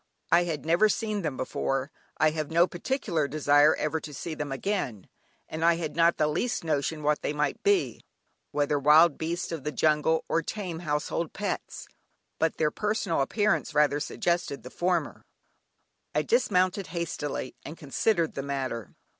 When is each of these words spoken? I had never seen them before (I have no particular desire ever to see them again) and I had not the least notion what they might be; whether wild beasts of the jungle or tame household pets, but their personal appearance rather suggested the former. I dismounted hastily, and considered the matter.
I 0.31 0.45
had 0.45 0.65
never 0.65 0.89
seen 0.89 1.21
them 1.21 1.37
before 1.37 1.91
(I 2.17 2.31
have 2.31 2.49
no 2.49 2.65
particular 2.65 3.27
desire 3.27 3.75
ever 3.75 3.99
to 3.99 4.15
see 4.15 4.33
them 4.33 4.51
again) 4.51 5.07
and 5.47 5.63
I 5.63 5.75
had 5.75 5.95
not 5.95 6.17
the 6.17 6.27
least 6.27 6.63
notion 6.63 7.03
what 7.03 7.21
they 7.21 7.33
might 7.33 7.61
be; 7.61 8.01
whether 8.49 8.79
wild 8.79 9.19
beasts 9.19 9.51
of 9.51 9.63
the 9.63 9.71
jungle 9.71 10.25
or 10.27 10.41
tame 10.41 10.79
household 10.79 11.33
pets, 11.33 11.87
but 12.39 12.57
their 12.57 12.71
personal 12.71 13.21
appearance 13.21 13.75
rather 13.75 13.99
suggested 13.99 14.63
the 14.63 14.71
former. 14.71 15.23
I 16.15 16.23
dismounted 16.23 16.87
hastily, 16.87 17.53
and 17.63 17.77
considered 17.77 18.33
the 18.33 18.41
matter. 18.41 18.95